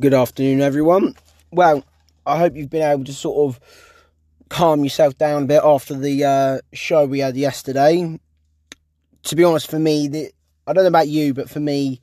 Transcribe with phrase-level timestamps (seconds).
[0.00, 1.14] Good afternoon, everyone.
[1.52, 1.84] Well,
[2.26, 3.60] I hope you've been able to sort of
[4.48, 8.18] calm yourself down a bit after the uh, show we had yesterday.
[9.22, 10.32] To be honest, for me, the,
[10.66, 12.00] I don't know about you, but for me,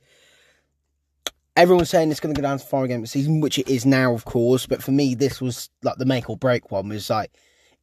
[1.54, 4.14] everyone's saying it's going to go down to four games season, which it is now,
[4.14, 4.64] of course.
[4.64, 6.88] But for me, this was like the make or break one.
[6.88, 7.30] Was like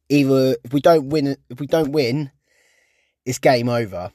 [0.08, 2.32] either if we don't win, if we don't win,
[3.24, 4.10] it's game over.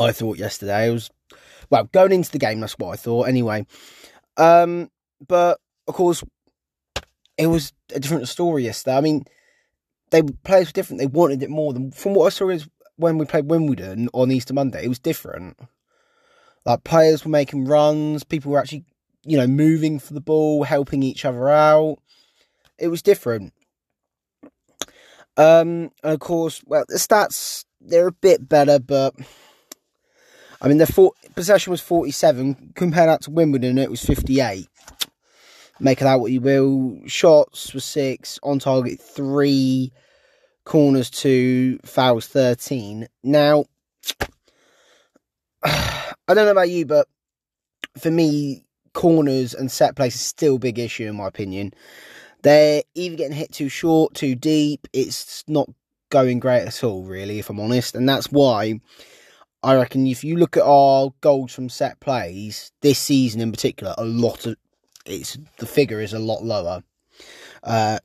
[0.00, 1.10] I thought yesterday it was
[1.70, 2.58] well going into the game.
[2.58, 3.64] That's what I thought anyway.
[4.38, 4.90] Um,
[5.26, 6.22] but of course,
[7.36, 8.96] it was a different story yesterday.
[8.96, 9.24] I mean,
[10.10, 11.00] they players were different.
[11.00, 14.30] They wanted it more than from what I saw is when we played Wimbledon on
[14.30, 14.84] Easter Monday.
[14.84, 15.58] It was different.
[16.64, 18.84] Like players were making runs, people were actually,
[19.24, 21.98] you know, moving for the ball, helping each other out.
[22.78, 23.52] It was different.
[25.36, 29.14] Um, and of course, well, the stats they're a bit better, but
[30.60, 32.72] I mean, they're four, possession was 47.
[32.74, 34.68] Compared that to Wimbledon, it was 58.
[35.78, 36.98] Make of that what you will.
[37.06, 39.92] Shots were six, on target three,
[40.64, 43.06] corners two, fouls 13.
[43.22, 43.66] Now,
[45.62, 47.06] I don't know about you, but
[47.96, 51.72] for me, corners and set plays is still a big issue in my opinion.
[52.42, 54.88] They're either getting hit too short, too deep.
[54.92, 55.68] It's not
[56.10, 57.94] going great at all, really, if I'm honest.
[57.94, 58.80] And that's why
[59.62, 63.94] I reckon if you look at our goals from set plays this season in particular,
[63.98, 64.56] a lot of
[65.04, 66.82] it's the figure is a lot lower.
[67.62, 67.98] Uh,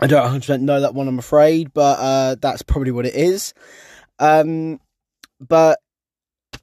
[0.00, 3.54] I don't 100% know that one, I'm afraid, but uh, that's probably what it is.
[4.18, 4.80] Um,
[5.40, 5.78] but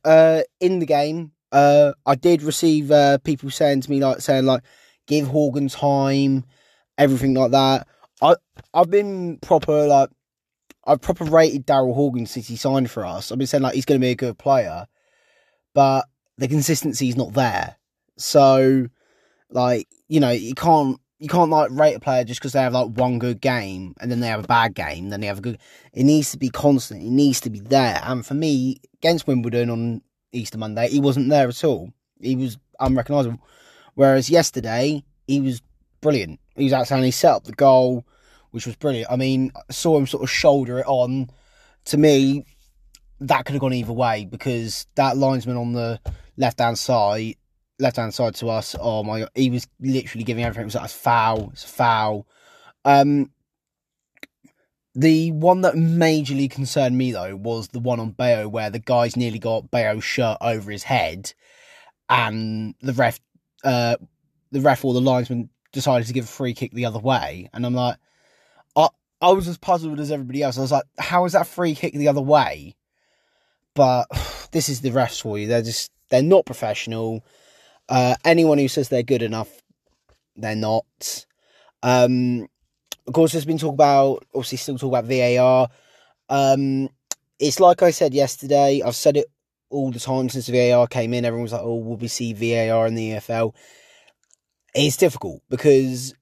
[0.04, 4.46] uh, in the game, uh, I did receive uh, people saying to me like saying
[4.46, 4.64] like,
[5.08, 6.46] give Horgan time,
[6.98, 7.88] everything like that.
[8.22, 8.36] I
[8.74, 10.10] I've been proper like
[10.86, 13.32] I've proper rated Daryl Horgan since he signed for us.
[13.32, 14.88] I've been saying like he's going to be a good player,
[15.74, 16.06] but
[16.38, 17.78] the consistency is not there.
[18.18, 18.88] So,
[19.50, 22.74] like you know, you can't you can't like rate a player just because they have
[22.74, 25.42] like one good game and then they have a bad game, then they have a
[25.42, 25.58] good.
[25.94, 27.02] It needs to be constant.
[27.02, 28.02] It needs to be there.
[28.04, 30.02] And for me, against Wimbledon on
[30.34, 31.94] Easter Monday, he wasn't there at all.
[32.20, 33.40] He was unrecognisable.
[33.96, 35.62] Whereas yesterday, he was
[36.02, 36.42] brilliant.
[36.58, 37.06] He was outstanding.
[37.06, 38.06] He set up the goal
[38.54, 39.12] which was brilliant.
[39.12, 41.32] I mean, I saw him sort of shoulder it on.
[41.86, 42.46] To me,
[43.20, 46.00] that could have gone either way because that linesman on the
[46.38, 47.34] left hand side,
[47.80, 50.62] left hand side to us, oh my god, he was literally giving everything.
[50.62, 52.28] It was like a foul, it's foul.
[52.86, 53.32] Um,
[54.94, 59.18] the one that majorly concerned me though was the one on Bayo where the guy's
[59.18, 61.34] nearly got Bayo's shirt over his head,
[62.08, 63.20] and the ref,
[63.64, 63.96] uh,
[64.52, 67.66] the ref or the linesman decided to give a free kick the other way, and
[67.66, 67.98] I'm like
[69.24, 70.58] I was as puzzled as everybody else.
[70.58, 72.76] I was like, how is that free kick the other way?
[73.74, 74.08] But
[74.52, 75.48] this is the refs for you.
[75.48, 77.24] They're just they're not professional.
[77.88, 79.50] Uh, anyone who says they're good enough,
[80.36, 81.26] they're not.
[81.82, 82.48] Um,
[83.08, 85.70] of course, there's been talk about obviously still talk about VAR.
[86.28, 86.90] Um,
[87.40, 88.82] it's like I said yesterday.
[88.86, 89.28] I've said it
[89.70, 91.24] all the time since VAR came in.
[91.24, 93.56] Everyone was like, "Oh, will we see VAR in the EFL?"
[94.76, 96.14] It's difficult because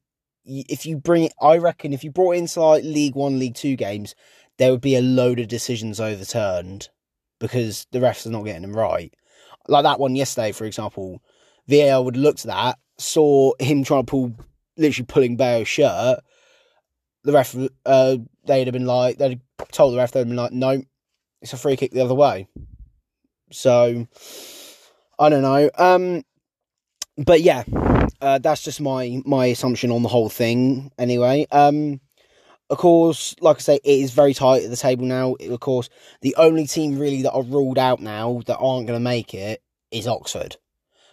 [0.52, 3.76] if you bring it, I reckon if you brought into like League One, League Two
[3.76, 4.16] games,
[4.58, 6.90] there would be a load of decisions overturned
[7.40, 9.14] because the refs are not getting them right.
[9.68, 11.22] Like that one yesterday, for example,
[11.68, 14.36] VAR would looked at that, saw him trying to pull,
[14.78, 16.20] literally pulling Bayo's shirt.
[17.24, 20.38] The ref, uh, they'd have been like, they'd have told the ref, they'd have been
[20.38, 20.82] like, no,
[21.42, 22.48] it's a free kick the other way.
[23.52, 24.08] So,
[25.20, 25.70] I don't know.
[25.78, 26.24] Um,
[27.18, 27.64] but yeah,
[28.22, 30.92] uh, that's just my my assumption on the whole thing.
[30.98, 32.00] Anyway, um,
[32.70, 35.36] of course, like I say, it is very tight at the table now.
[35.40, 35.90] Of course,
[36.22, 39.62] the only team really that are ruled out now that aren't going to make it
[39.92, 40.56] is Oxford.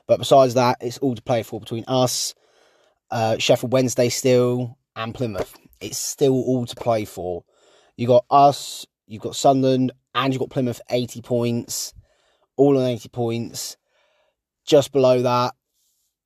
[0.06, 2.34] But besides that, it's all to play for between us,
[3.10, 5.56] uh, Sheffield Wednesday still, and Plymouth.
[5.80, 7.44] It's still all to play for.
[7.96, 11.92] You got us, you've got Sunderland, and you've got Plymouth 80 points,
[12.56, 13.76] all on 80 points.
[14.64, 15.54] Just below that,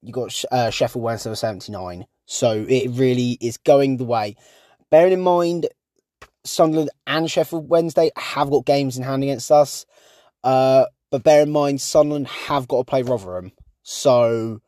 [0.02, 2.06] you got uh, Sheffield Wednesday with 79.
[2.26, 4.36] So it really is going the way.
[4.90, 5.68] Bearing in mind,
[6.44, 9.86] Sunderland and Sheffield Wednesday have got games in hand against us.
[10.42, 13.52] Uh, but bear in mind, Sunderland have got to play Rotherham.
[13.82, 14.60] So,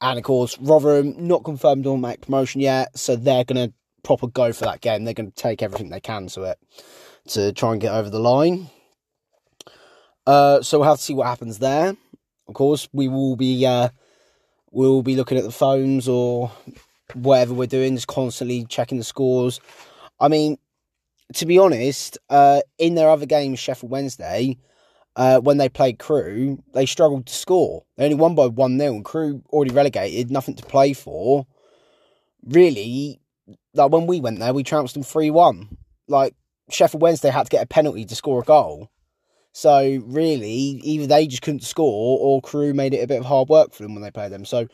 [0.00, 2.98] and of course, Rotherham not confirmed on make promotion yet.
[2.98, 5.04] So they're going to proper go for that game.
[5.04, 6.58] They're going to take everything they can to it
[7.28, 8.68] to try and get over the line.
[10.26, 11.96] Uh, so we'll have to see what happens there.
[12.46, 13.88] Of course, we will be uh,
[14.74, 16.50] we'll be looking at the phones or
[17.14, 19.60] whatever we're doing, just constantly checking the scores.
[20.20, 20.58] I mean,
[21.34, 24.58] to be honest, uh, in their other games, Sheffield Wednesday,
[25.16, 27.84] uh, when they played Crewe, they struggled to score.
[27.96, 31.46] They only won by 1 0, and Crewe already relegated, nothing to play for.
[32.44, 33.20] Really,
[33.74, 35.76] like when we went there, we trounced them 3 1.
[36.08, 36.34] Like,
[36.70, 38.90] Sheffield Wednesday had to get a penalty to score a goal.
[39.56, 40.50] So, really,
[40.82, 43.84] either they just couldn't score or Crewe made it a bit of hard work for
[43.84, 44.44] them when they played them.
[44.44, 44.66] So,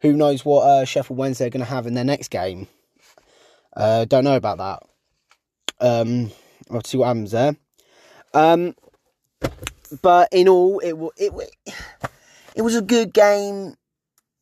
[0.00, 2.68] who knows what uh, Sheffield Wednesday are going to have in their next game.
[3.76, 4.82] Uh, don't know about that.
[5.80, 6.30] Um,
[6.70, 7.56] I'll see what happens there.
[8.32, 8.76] Um,
[10.02, 11.32] but in all, it it
[12.54, 13.74] it was a good game.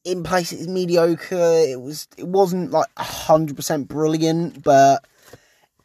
[0.05, 1.65] In places mediocre.
[1.67, 5.05] It was it wasn't like hundred percent brilliant, but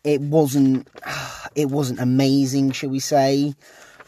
[0.03, 0.89] it wasn't
[1.55, 3.55] it wasn't amazing, shall we say?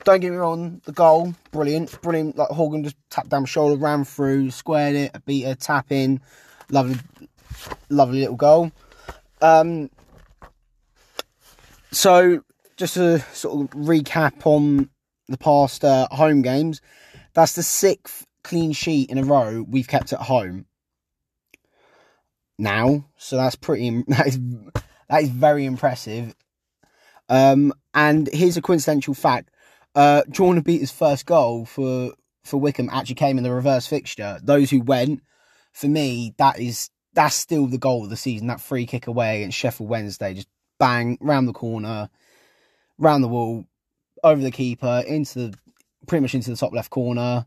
[0.03, 2.37] Don't get me wrong, the goal brilliant, brilliant.
[2.37, 6.19] Like Horgan just tapped down shoulder, ran through, squared it, Obita, tap in,
[6.69, 6.97] lovely,
[7.89, 8.71] lovely little goal.
[9.41, 9.89] Um,
[11.91, 12.43] so
[12.75, 14.89] just to sort of recap on
[15.29, 16.81] the past uh, home games,
[17.33, 20.65] that's the sixth clean sheet in a row we've kept at home.
[22.59, 24.03] Now, so that's pretty.
[24.07, 24.39] That is
[25.09, 26.35] that is very impressive.
[27.29, 29.49] Um, and here's a coincidental fact:
[29.95, 32.13] uh, Jordan Obita's first goal for
[32.43, 34.39] for Wycombe actually came in the reverse fixture.
[34.43, 35.21] Those who went,
[35.71, 38.47] for me, that is that's still the goal of the season.
[38.47, 40.47] That free kick away against Sheffield Wednesday, just
[40.79, 42.09] bang round the corner,
[42.97, 43.65] round the wall,
[44.23, 45.57] over the keeper, into the
[46.07, 47.45] pretty much into the top left corner.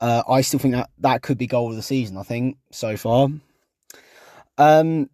[0.00, 2.16] Uh, I still think that that could be goal of the season.
[2.16, 3.28] I think so far.
[4.56, 5.10] Um,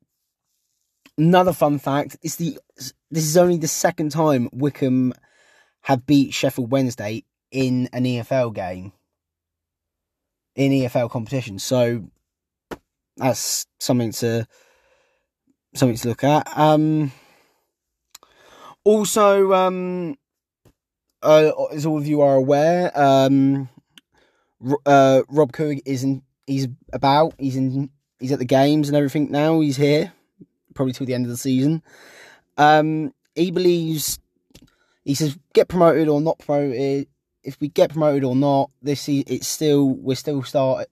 [1.17, 2.59] another fun fact is the
[3.11, 5.15] this is only the second time Wycombe
[5.85, 8.93] have beat Sheffield Wednesday in an EFL game
[10.57, 11.59] in EFL competition.
[11.59, 12.05] So
[13.17, 14.47] that's something to
[15.75, 16.49] something to look at.
[16.57, 17.13] Um,
[18.83, 20.17] also, um,
[21.23, 23.69] uh, as all of you are aware, um,
[24.87, 26.23] uh, Rob Couhig isn't.
[26.47, 27.35] He's about.
[27.39, 27.91] He's in.
[28.21, 29.61] He's at the games and everything now.
[29.61, 30.13] He's here,
[30.75, 31.83] probably till the end of the season.
[32.57, 34.19] Um, he believes.
[35.05, 37.09] He says, "Get promoted or not promoted.
[37.43, 40.89] If we get promoted or not, this it's still we're still start.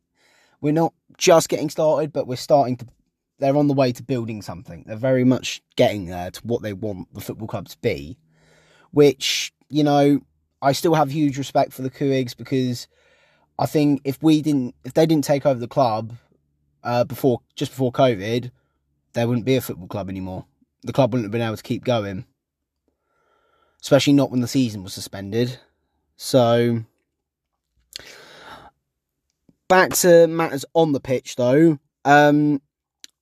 [0.60, 2.86] We're not just getting started, but we're starting to.
[3.38, 4.84] They're on the way to building something.
[4.86, 8.18] They're very much getting there to what they want the football club to be,
[8.92, 10.20] which you know,
[10.60, 12.86] I still have huge respect for the Couhigs because
[13.58, 16.14] I think if we didn't, if they didn't take over the club
[16.84, 18.50] uh, before, just before COVID,
[19.14, 20.44] there wouldn't be a football club anymore.
[20.82, 22.26] The club wouldn't have been able to keep going,
[23.82, 25.58] especially not when the season was suspended.
[26.16, 26.84] So,
[29.68, 31.78] back to matters on the pitch, though.
[32.04, 32.62] Um,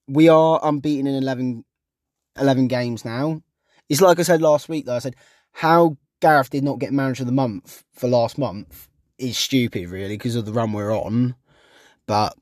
[0.06, 1.64] we are unbeaten in 11,
[2.38, 3.42] 11 games now.
[3.88, 4.96] It's like I said last week, though.
[4.96, 5.16] I said,
[5.52, 10.16] how Gareth did not get manager of the month for last month is stupid, really,
[10.16, 11.34] because of the run we're on.
[12.06, 12.36] But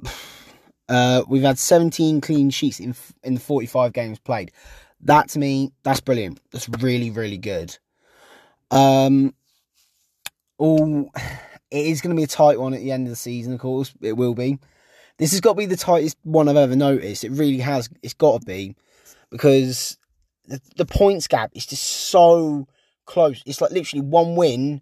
[0.89, 4.51] uh, we've had 17 clean sheets in in the 45 games played.
[5.01, 6.41] That to me, that's brilliant.
[6.51, 7.79] That's really, really good.
[8.71, 9.35] Um,
[10.59, 11.11] all
[11.71, 13.53] it is going to be a tight one at the end of the season.
[13.53, 14.59] Of course, it will be.
[15.19, 17.25] This has got to be the tightest one I've ever noticed.
[17.25, 17.89] It really has.
[18.03, 18.77] It's got to be
[19.31, 19.99] because
[20.47, 22.67] the, the points gap is just so
[23.05, 23.43] close.
[23.45, 24.81] It's like literally one win,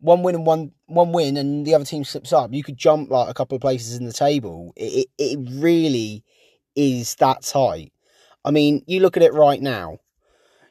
[0.00, 2.52] one win and one one win, and the other team slips up.
[2.52, 4.72] You could jump like a couple of places in the table.
[4.76, 6.24] It it, it really
[6.74, 7.92] is that tight.
[8.44, 9.98] I mean, you look at it right now.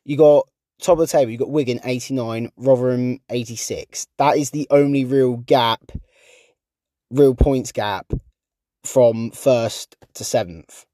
[0.05, 0.47] You got
[0.81, 1.31] top of the table.
[1.31, 4.07] you've got Wigan eighty nine, Rotherham eighty six.
[4.17, 5.91] That is the only real gap,
[7.09, 8.11] real points gap
[8.83, 10.85] from first to seventh.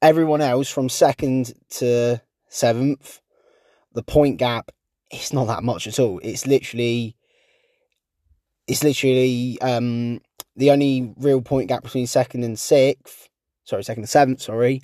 [0.00, 3.20] Everyone else from second to seventh
[3.94, 4.70] the point gap
[5.10, 6.20] it's not that much at all.
[6.22, 7.14] It's literally
[8.66, 10.20] it's literally um
[10.56, 13.28] the only real point gap between second and sixth,
[13.64, 14.82] sorry, second and seventh, sorry,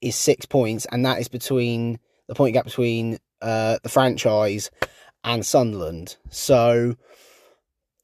[0.00, 4.70] is six points, and that is between the point gap between uh the franchise
[5.24, 6.16] and Sunderland.
[6.30, 6.96] So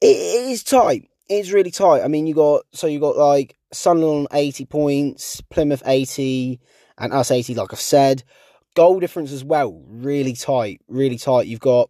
[0.01, 1.09] it is tight.
[1.29, 2.03] It's really tight.
[2.03, 6.59] I mean, you got so you got like Sunderland eighty points, Plymouth eighty,
[6.97, 7.55] and us eighty.
[7.55, 8.23] Like I've said,
[8.75, 11.47] goal difference as well, really tight, really tight.
[11.47, 11.89] You've got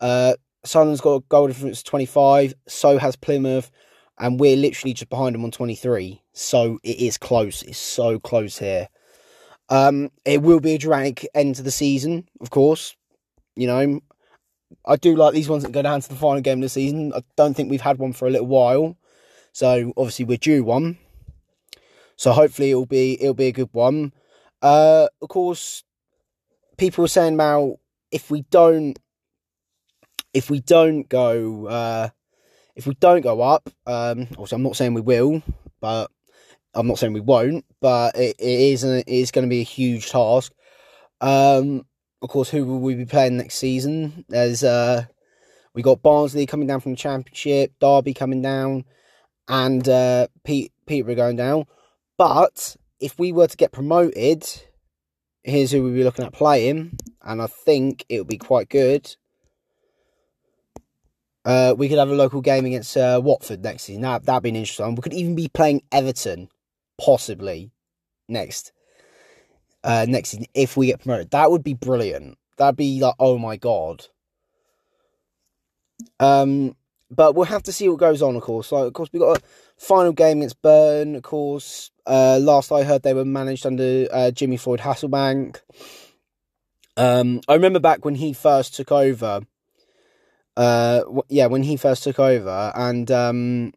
[0.00, 0.34] uh
[0.64, 3.70] Sunderland's got a goal difference 25, so has Plymouth,
[4.18, 6.22] and we're literally just behind them on 23.
[6.32, 7.62] So it is close.
[7.62, 8.88] It's so close here.
[9.68, 12.96] Um, it will be a dramatic end to the season, of course.
[13.56, 14.00] You know,
[14.84, 17.12] I do like these ones that go down to the final game of the season.
[17.14, 18.96] I don't think we've had one for a little while.
[19.52, 20.98] So obviously we're due one.
[22.16, 24.12] So hopefully it'll be it'll be a good one.
[24.62, 25.84] Uh, of course,
[26.76, 27.76] people were saying now
[28.10, 28.98] if we don't
[30.32, 32.08] if we don't go, uh,
[32.74, 35.42] if we don't go up, um, also I'm not saying we will,
[35.80, 36.10] but
[36.76, 39.60] I'm not saying we won't, but it, it is a, it is going to be
[39.60, 40.52] a huge task.
[41.20, 41.86] Um,
[42.22, 44.24] of course, who will we be playing next season?
[44.28, 45.06] There's uh,
[45.74, 48.84] we got Barnsley coming down from the Championship, Derby coming down,
[49.48, 51.66] and uh, Pete Peterborough going down.
[52.18, 54.46] But if we were to get promoted,
[55.42, 59.16] here's who we'd be looking at playing, and I think it would be quite good.
[61.44, 64.02] Uh, we could have a local game against uh, Watford next season.
[64.02, 64.94] That that'd be an interesting one.
[64.96, 66.48] We could even be playing Everton,
[66.98, 67.70] possibly
[68.28, 68.72] next
[69.84, 71.30] uh, next season if we get promoted.
[71.30, 72.38] That would be brilliant.
[72.56, 74.06] That'd be like, oh my god.
[76.18, 76.76] Um,
[77.10, 78.36] but we'll have to see what goes on.
[78.36, 79.42] Of course, like of course we got a
[79.76, 81.14] final game against Burn.
[81.14, 85.60] Of course, uh, last I heard they were managed under uh, Jimmy Floyd Hasselbaink.
[86.96, 89.42] Um, I remember back when he first took over
[90.56, 93.72] uh, yeah, when he first took over, and um,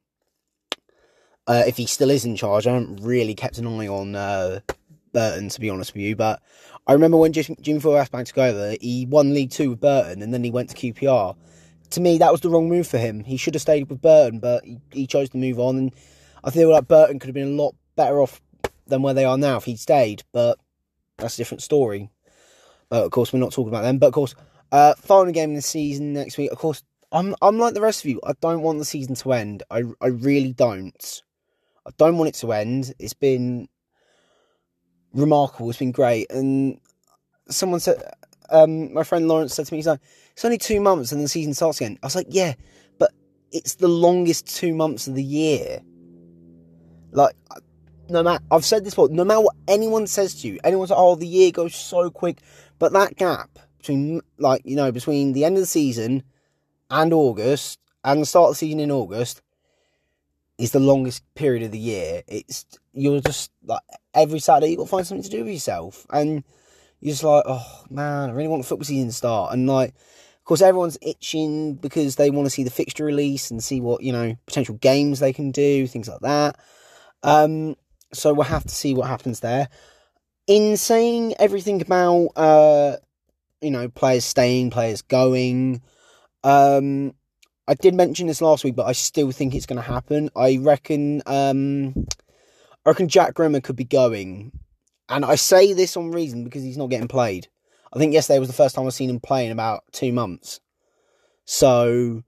[1.50, 4.60] uh, if he still is in charge, I haven't really kept an eye on uh,
[5.14, 6.16] Burton to be honest with you.
[6.16, 6.44] But
[6.86, 10.32] I remember when Jimmy Floyd Hasselbaink took over, he won League Two with Burton, and
[10.32, 11.36] then he went to QPR.
[11.90, 13.24] To me, that was the wrong move for him.
[13.24, 15.92] He should have stayed with Burton, but he, he chose to move on, and
[16.44, 18.40] I feel like Burton could have been a lot better off
[18.86, 20.22] than where they are now if he'd stayed.
[20.32, 20.60] But
[21.18, 22.12] that's a different story.
[22.90, 23.98] But of course, we're not talking about them.
[23.98, 24.36] But of course,
[24.72, 26.52] uh, final game of the season next week.
[26.52, 28.20] Of course, I'm I'm like the rest of you.
[28.24, 29.64] I don't want the season to end.
[29.72, 31.24] I I really don't.
[31.90, 32.94] I don't want it to end.
[33.00, 33.68] It's been
[35.14, 35.70] remarkable.
[35.70, 36.28] It's been great.
[36.30, 36.80] And
[37.50, 38.02] someone said,
[38.50, 40.00] um, my friend Lawrence said to me, he's like,
[40.34, 41.98] it's only two months and the season starts again.
[42.04, 42.54] I was like, yeah,
[43.00, 43.12] but
[43.52, 45.82] it's the longest two months of the year.
[47.12, 47.36] Like,
[48.08, 51.00] no matter, I've said this before, no matter what anyone says to you, anyone's like,
[51.00, 52.38] oh, the year goes so quick.
[52.78, 56.24] But that gap between like you know between the end of the season
[56.92, 59.42] and August and the start of the season in August
[60.60, 62.22] is the longest period of the year.
[62.28, 63.82] It's you're just like
[64.14, 66.44] every Saturday you got to find something to do with yourself, and
[67.00, 69.54] you're just like, oh man, I really want the football season to start.
[69.54, 73.64] And like, of course, everyone's itching because they want to see the fixture release and
[73.64, 76.60] see what you know potential games they can do, things like that.
[77.24, 77.76] Um,
[78.14, 79.70] so we'll have to see what happens there.
[80.46, 82.98] In saying everything about uh,
[83.62, 85.82] you know, players staying, players going.
[86.44, 87.14] Um,
[87.70, 90.32] I did mention this last week, but I still think it's going to happen.
[90.36, 92.08] I reckon, um,
[92.84, 94.52] I reckon Jack Grimmer could be going,
[95.08, 97.48] and I say this on reason because he's not getting played.
[97.94, 100.62] I think yesterday was the first time I've seen him play in about two months.
[101.46, 102.24] So,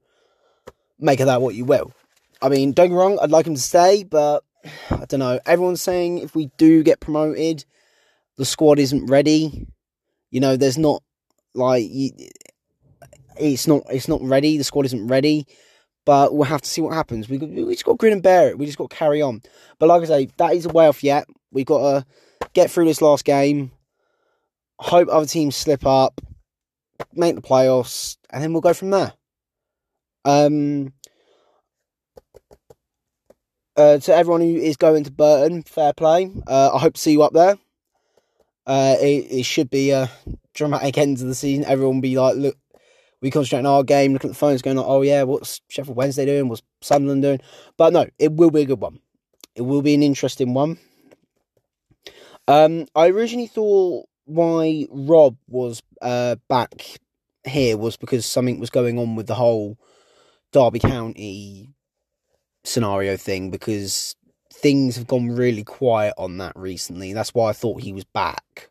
[1.00, 1.92] make of that what you will.
[2.40, 4.44] I mean, don't get me wrong, I'd like him to stay, but
[4.90, 5.40] I don't know.
[5.44, 7.64] Everyone's saying if we do get promoted,
[8.36, 9.66] the squad isn't ready.
[10.30, 11.02] You know, there's not
[11.52, 11.90] like
[13.38, 14.58] it's not it's not ready.
[14.58, 15.46] The squad isn't ready.
[16.04, 17.28] But we'll have to see what happens.
[17.28, 18.58] We we just got to grin and bear it.
[18.58, 19.40] We just got to carry on.
[19.78, 21.26] But like I say, that is a way off yet.
[21.52, 22.06] We've got to
[22.54, 23.70] get through this last game.
[24.80, 26.20] Hope other teams slip up,
[27.12, 29.12] make the playoffs, and then we'll go from there.
[30.24, 30.92] Um,
[33.76, 36.30] uh, to everyone who is going to Burton, fair play.
[36.48, 37.58] Uh, I hope to see you up there.
[38.66, 40.10] Uh, it, it should be a
[40.54, 41.64] dramatic end to the season.
[41.64, 42.56] Everyone will be like, look,
[43.22, 45.96] we concentrate on our game, look at the phones, going, like, oh yeah, what's Sheffield
[45.96, 46.48] Wednesday doing?
[46.48, 47.40] What's Sunderland doing?
[47.76, 48.98] But no, it will be a good one.
[49.54, 50.78] It will be an interesting one.
[52.48, 56.98] Um, I originally thought why Rob was uh, back
[57.44, 59.78] here was because something was going on with the whole
[60.52, 61.70] Derby County
[62.64, 64.16] scenario thing because
[64.52, 67.12] things have gone really quiet on that recently.
[67.12, 68.70] That's why I thought he was back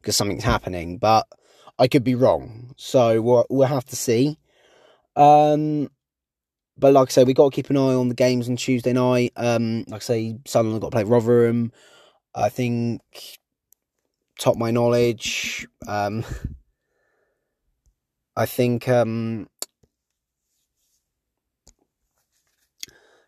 [0.00, 1.26] because something's happening, but
[1.78, 2.74] I could be wrong.
[2.76, 4.38] So we'll, we'll have to see.
[5.16, 5.90] Um,
[6.76, 8.92] but like I say, we've got to keep an eye on the games on Tuesday
[8.92, 9.32] night.
[9.36, 11.72] Um, like I say, Sunderland got to play Rotherham.
[12.34, 13.00] I think,
[14.38, 16.24] top my knowledge, um,
[18.36, 19.48] I think um,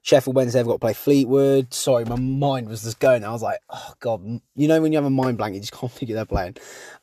[0.03, 1.75] Sheffield Wednesday have got to play Fleetwood.
[1.75, 3.25] Sorry, my mind was just going.
[3.25, 4.23] I was like, oh god,
[4.55, 6.57] you know when you have a mind blank, you just can't figure they're playing.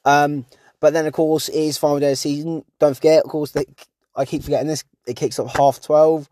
[0.06, 0.46] Um,
[0.80, 2.64] but then of course it is final day of season.
[2.80, 3.68] Don't forget, of course, that
[4.16, 4.84] I keep forgetting this.
[5.06, 6.30] It kicks off half twelve,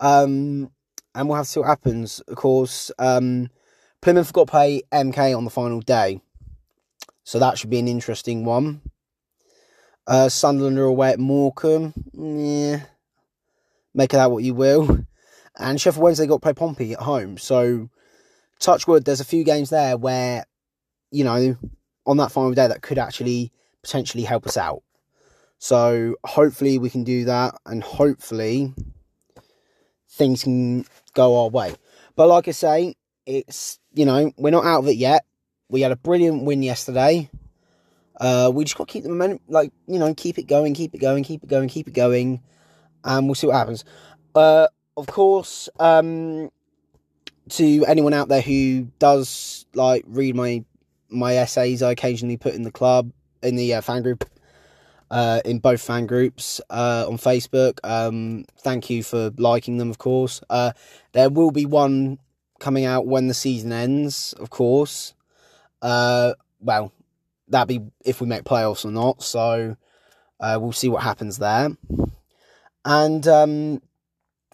[0.00, 0.70] um,
[1.14, 2.20] and we'll have to see what happens.
[2.20, 3.50] Of course, um,
[4.02, 6.20] Plymouth got to play MK on the final day,
[7.24, 8.82] so that should be an interesting one.
[10.06, 11.92] Uh, Sunderland are away at Morecambe.
[12.12, 12.82] Yeah,
[13.94, 15.04] make of that what you will.
[15.58, 17.38] And Sheffield Wednesday got to play Pompey at home.
[17.38, 17.88] So,
[18.60, 20.44] touchwood, there's a few games there where,
[21.10, 21.56] you know,
[22.06, 23.52] on that final day that could actually
[23.82, 24.82] potentially help us out.
[25.58, 28.74] So hopefully we can do that, and hopefully
[30.10, 31.74] things can go our way.
[32.14, 35.24] But like I say, it's you know we're not out of it yet.
[35.68, 37.30] We had a brilliant win yesterday.
[38.18, 40.94] Uh, we just got to keep the momentum, like you know, keep it going, keep
[40.94, 42.40] it going, keep it going, keep it going,
[43.04, 43.84] and we'll see what happens.
[44.34, 46.50] Uh, of course, um,
[47.50, 50.64] to anyone out there who does like read my
[51.08, 53.12] my essays, I occasionally put in the club
[53.46, 54.24] in the uh, fan group,
[55.10, 57.78] uh, in both fan groups uh, on Facebook.
[57.84, 60.40] Um, thank you for liking them, of course.
[60.50, 60.72] Uh,
[61.12, 62.18] there will be one
[62.58, 65.14] coming out when the season ends, of course.
[65.82, 66.92] Uh, well,
[67.48, 69.22] that be if we make playoffs or not.
[69.22, 69.76] So
[70.40, 71.70] uh, we'll see what happens there.
[72.84, 73.82] And um,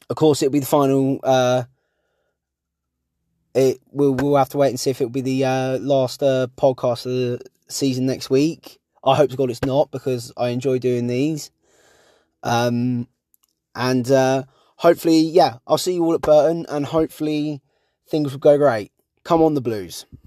[0.09, 1.21] of course, it'll be the final.
[1.23, 1.65] Uh,
[3.55, 6.47] it we'll we'll have to wait and see if it'll be the uh, last uh,
[6.57, 8.79] podcast of the season next week.
[9.05, 11.51] I hope to God it's not because I enjoy doing these.
[12.43, 13.09] Um,
[13.75, 14.45] and uh,
[14.77, 17.63] hopefully, yeah, I'll see you all at Burton, and hopefully
[18.09, 18.93] things will go great.
[19.25, 20.07] Come on, the Blues.